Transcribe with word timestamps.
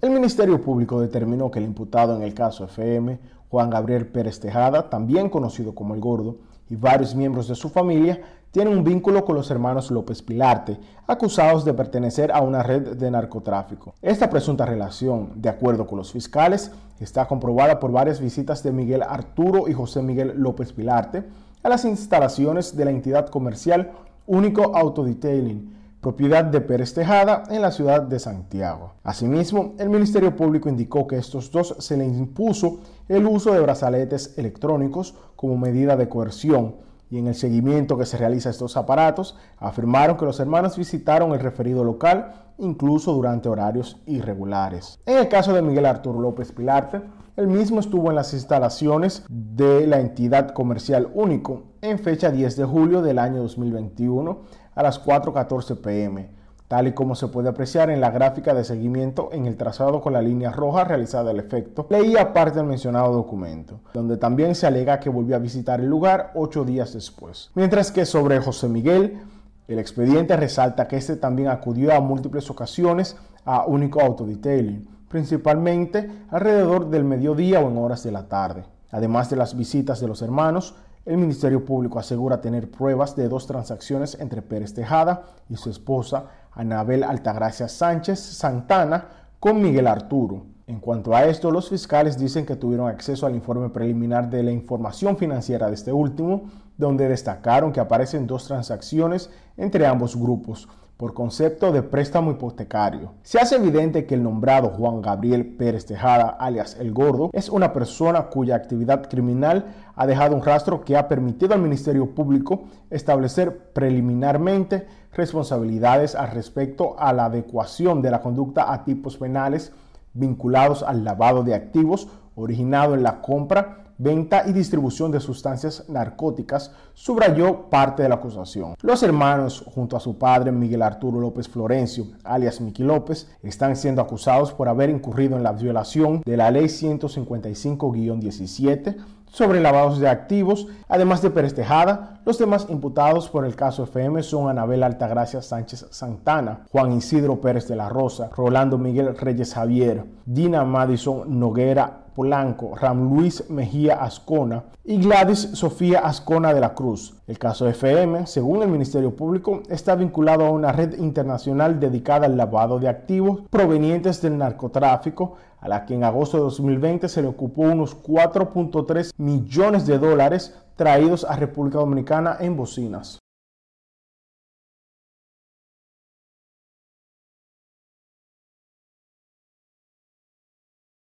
El 0.00 0.10
Ministerio 0.10 0.62
Público 0.62 1.00
determinó 1.00 1.50
que 1.50 1.58
el 1.58 1.64
imputado 1.64 2.14
en 2.14 2.22
el 2.22 2.32
caso 2.32 2.64
FM, 2.66 3.18
Juan 3.50 3.68
Gabriel 3.68 4.06
Pérez 4.06 4.38
Tejada, 4.38 4.88
también 4.88 5.28
conocido 5.28 5.74
como 5.74 5.92
El 5.92 6.00
Gordo, 6.00 6.36
y 6.70 6.76
varios 6.76 7.16
miembros 7.16 7.48
de 7.48 7.56
su 7.56 7.68
familia 7.68 8.20
tienen 8.52 8.78
un 8.78 8.84
vínculo 8.84 9.24
con 9.24 9.34
los 9.34 9.50
hermanos 9.50 9.90
López 9.90 10.22
Pilarte, 10.22 10.78
acusados 11.08 11.64
de 11.64 11.74
pertenecer 11.74 12.30
a 12.30 12.42
una 12.42 12.62
red 12.62 12.96
de 12.96 13.10
narcotráfico. 13.10 13.94
Esta 14.00 14.30
presunta 14.30 14.64
relación, 14.64 15.32
de 15.34 15.48
acuerdo 15.48 15.86
con 15.88 15.98
los 15.98 16.12
fiscales, 16.12 16.70
está 17.00 17.26
comprobada 17.26 17.80
por 17.80 17.90
varias 17.90 18.20
visitas 18.20 18.62
de 18.62 18.70
Miguel 18.70 19.02
Arturo 19.02 19.66
y 19.66 19.72
José 19.72 20.00
Miguel 20.02 20.34
López 20.36 20.72
Pilarte 20.72 21.24
a 21.64 21.68
las 21.68 21.84
instalaciones 21.84 22.76
de 22.76 22.84
la 22.84 22.92
entidad 22.92 23.28
comercial 23.30 23.90
Único 24.26 24.76
Autodetailing, 24.76 25.77
propiedad 26.00 26.44
de 26.44 26.60
Pérez 26.60 26.94
Tejada 26.94 27.44
en 27.50 27.62
la 27.62 27.72
ciudad 27.72 28.02
de 28.02 28.18
Santiago. 28.18 28.94
Asimismo, 29.02 29.74
el 29.78 29.90
Ministerio 29.90 30.36
Público 30.36 30.68
indicó 30.68 31.06
que 31.06 31.16
a 31.16 31.18
estos 31.18 31.50
dos 31.50 31.74
se 31.78 31.96
les 31.96 32.16
impuso 32.16 32.80
el 33.08 33.26
uso 33.26 33.52
de 33.52 33.60
brazaletes 33.60 34.38
electrónicos 34.38 35.14
como 35.34 35.56
medida 35.56 35.96
de 35.96 36.08
coerción 36.08 36.76
y 37.10 37.18
en 37.18 37.26
el 37.26 37.34
seguimiento 37.34 37.96
que 37.96 38.06
se 38.06 38.18
realiza 38.18 38.50
a 38.50 38.52
estos 38.52 38.76
aparatos, 38.76 39.36
afirmaron 39.56 40.16
que 40.16 40.26
los 40.26 40.40
hermanos 40.40 40.76
visitaron 40.76 41.32
el 41.32 41.40
referido 41.40 41.82
local 41.82 42.32
incluso 42.58 43.12
durante 43.12 43.48
horarios 43.48 44.00
irregulares. 44.06 44.98
En 45.06 45.18
el 45.18 45.28
caso 45.28 45.52
de 45.52 45.62
Miguel 45.62 45.86
Arturo 45.86 46.20
López 46.20 46.52
Pilarte, 46.52 47.00
el 47.36 47.46
mismo 47.46 47.78
estuvo 47.78 48.10
en 48.10 48.16
las 48.16 48.34
instalaciones 48.34 49.24
de 49.28 49.86
la 49.86 50.00
entidad 50.00 50.50
comercial 50.50 51.08
Único 51.14 51.62
en 51.82 52.00
fecha 52.00 52.30
10 52.30 52.56
de 52.56 52.64
julio 52.64 53.00
del 53.00 53.20
año 53.20 53.42
2021 53.42 54.40
a 54.78 54.82
las 54.84 55.04
4.14 55.04 55.76
pm, 55.78 56.28
tal 56.68 56.86
y 56.86 56.92
como 56.92 57.16
se 57.16 57.26
puede 57.26 57.48
apreciar 57.48 57.90
en 57.90 58.00
la 58.00 58.12
gráfica 58.12 58.54
de 58.54 58.62
seguimiento 58.62 59.30
en 59.32 59.46
el 59.46 59.56
trazado 59.56 60.00
con 60.00 60.12
la 60.12 60.22
línea 60.22 60.52
roja 60.52 60.84
realizada 60.84 61.32
al 61.32 61.40
efecto, 61.40 61.88
leía 61.90 62.32
parte 62.32 62.58
del 62.58 62.68
mencionado 62.68 63.12
documento, 63.12 63.80
donde 63.92 64.16
también 64.18 64.54
se 64.54 64.68
alega 64.68 65.00
que 65.00 65.10
volvió 65.10 65.34
a 65.34 65.40
visitar 65.40 65.80
el 65.80 65.88
lugar 65.88 66.30
ocho 66.36 66.64
días 66.64 66.92
después. 66.94 67.50
Mientras 67.56 67.90
que 67.90 68.06
sobre 68.06 68.38
José 68.38 68.68
Miguel, 68.68 69.18
el 69.66 69.80
expediente 69.80 70.36
resalta 70.36 70.86
que 70.86 70.96
este 70.96 71.16
también 71.16 71.48
acudió 71.48 71.92
a 71.92 72.00
múltiples 72.00 72.48
ocasiones 72.48 73.16
a 73.44 73.64
Único 73.64 74.00
Autodetailing, 74.00 74.86
principalmente 75.08 76.08
alrededor 76.30 76.88
del 76.88 77.02
mediodía 77.02 77.58
o 77.58 77.68
en 77.68 77.78
horas 77.78 78.04
de 78.04 78.12
la 78.12 78.28
tarde. 78.28 78.62
Además 78.92 79.28
de 79.28 79.34
las 79.34 79.56
visitas 79.56 79.98
de 79.98 80.06
los 80.06 80.22
hermanos, 80.22 80.76
el 81.04 81.16
Ministerio 81.16 81.64
Público 81.64 81.98
asegura 81.98 82.40
tener 82.40 82.70
pruebas 82.70 83.16
de 83.16 83.28
dos 83.28 83.46
transacciones 83.46 84.18
entre 84.20 84.42
Pérez 84.42 84.74
Tejada 84.74 85.22
y 85.48 85.56
su 85.56 85.70
esposa 85.70 86.26
Anabel 86.52 87.04
Altagracia 87.04 87.68
Sánchez 87.68 88.18
Santana 88.18 89.06
con 89.40 89.62
Miguel 89.62 89.86
Arturo. 89.86 90.46
En 90.66 90.80
cuanto 90.80 91.16
a 91.16 91.24
esto, 91.24 91.50
los 91.50 91.70
fiscales 91.70 92.18
dicen 92.18 92.44
que 92.44 92.56
tuvieron 92.56 92.88
acceso 92.88 93.24
al 93.26 93.34
informe 93.34 93.70
preliminar 93.70 94.28
de 94.28 94.42
la 94.42 94.50
información 94.50 95.16
financiera 95.16 95.68
de 95.68 95.74
este 95.74 95.92
último, 95.92 96.50
donde 96.76 97.08
destacaron 97.08 97.72
que 97.72 97.80
aparecen 97.80 98.26
dos 98.26 98.46
transacciones 98.46 99.30
entre 99.56 99.86
ambos 99.86 100.14
grupos, 100.14 100.68
por 100.98 101.14
concepto 101.14 101.70
de 101.70 101.84
préstamo 101.84 102.32
hipotecario. 102.32 103.12
Se 103.22 103.38
hace 103.38 103.54
evidente 103.54 104.04
que 104.04 104.16
el 104.16 104.22
nombrado 104.24 104.70
Juan 104.70 105.00
Gabriel 105.00 105.46
Pérez 105.46 105.86
Tejada, 105.86 106.28
alias 106.28 106.76
El 106.80 106.92
Gordo, 106.92 107.30
es 107.32 107.48
una 107.48 107.72
persona 107.72 108.24
cuya 108.24 108.56
actividad 108.56 109.08
criminal 109.08 109.66
ha 109.94 110.06
dejado 110.08 110.34
un 110.34 110.42
rastro 110.42 110.84
que 110.84 110.96
ha 110.96 111.06
permitido 111.06 111.54
al 111.54 111.62
Ministerio 111.62 112.16
Público 112.16 112.64
establecer 112.90 113.72
preliminarmente 113.72 114.88
responsabilidades 115.12 116.16
al 116.16 116.32
respecto 116.32 116.98
a 116.98 117.12
la 117.12 117.26
adecuación 117.26 118.02
de 118.02 118.10
la 118.10 118.20
conducta 118.20 118.72
a 118.72 118.84
tipos 118.84 119.18
penales 119.18 119.72
vinculados 120.14 120.82
al 120.82 121.04
lavado 121.04 121.44
de 121.44 121.54
activos 121.54 122.08
originado 122.34 122.94
en 122.94 123.04
la 123.04 123.20
compra 123.20 123.87
venta 123.98 124.44
y 124.46 124.52
distribución 124.52 125.10
de 125.10 125.20
sustancias 125.20 125.84
narcóticas, 125.88 126.72
subrayó 126.94 127.68
parte 127.68 128.02
de 128.02 128.08
la 128.08 128.14
acusación. 128.14 128.74
Los 128.80 129.02
hermanos, 129.02 129.64
junto 129.74 129.96
a 129.96 130.00
su 130.00 130.16
padre 130.16 130.52
Miguel 130.52 130.82
Arturo 130.82 131.20
López 131.20 131.48
Florencio, 131.48 132.06
alias 132.24 132.60
Miki 132.60 132.84
López, 132.84 133.28
están 133.42 133.76
siendo 133.76 134.00
acusados 134.00 134.52
por 134.52 134.68
haber 134.68 134.88
incurrido 134.88 135.36
en 135.36 135.42
la 135.42 135.52
violación 135.52 136.22
de 136.24 136.36
la 136.36 136.50
Ley 136.50 136.66
155-17 136.66 138.96
sobre 139.30 139.60
lavados 139.60 139.98
de 139.98 140.08
activos, 140.08 140.68
además 140.88 141.22
de 141.22 141.30
Pérez 141.30 141.54
Tejada. 141.54 142.17
Los 142.28 142.36
demás 142.36 142.66
imputados 142.68 143.30
por 143.30 143.46
el 143.46 143.56
caso 143.56 143.84
FM 143.84 144.22
son 144.22 144.50
Anabel 144.50 144.82
Altagracia 144.82 145.40
Sánchez 145.40 145.86
Santana, 145.88 146.66
Juan 146.70 146.92
Isidro 146.92 147.40
Pérez 147.40 147.66
de 147.68 147.74
la 147.74 147.88
Rosa, 147.88 148.28
Rolando 148.36 148.76
Miguel 148.76 149.16
Reyes 149.16 149.54
Javier, 149.54 150.04
Dina 150.26 150.62
Madison 150.62 151.40
Noguera 151.40 152.04
Polanco, 152.14 152.74
Ram 152.74 153.14
Luis 153.14 153.48
Mejía 153.48 154.02
Ascona 154.02 154.64
y 154.84 155.00
Gladys 155.00 155.52
Sofía 155.54 156.00
Ascona 156.00 156.52
de 156.52 156.60
la 156.60 156.74
Cruz. 156.74 157.14
El 157.26 157.38
caso 157.38 157.66
FM, 157.66 158.26
según 158.26 158.62
el 158.62 158.68
Ministerio 158.68 159.16
Público, 159.16 159.62
está 159.70 159.94
vinculado 159.94 160.44
a 160.44 160.50
una 160.50 160.70
red 160.70 160.98
internacional 160.98 161.80
dedicada 161.80 162.26
al 162.26 162.36
lavado 162.36 162.78
de 162.78 162.90
activos 162.90 163.40
provenientes 163.48 164.20
del 164.20 164.36
narcotráfico, 164.36 165.36
a 165.60 165.68
la 165.68 165.86
que 165.86 165.94
en 165.94 166.04
agosto 166.04 166.36
de 166.36 166.42
2020 166.42 167.08
se 167.08 167.22
le 167.22 167.28
ocupó 167.28 167.62
unos 167.62 167.96
4.3 168.02 169.12
millones 169.16 169.86
de 169.86 169.98
dólares 169.98 170.54
traídos 170.78 171.24
a 171.24 171.34
República 171.34 171.78
Dominicana 171.78 172.36
en 172.38 172.56
bocinas. 172.56 173.18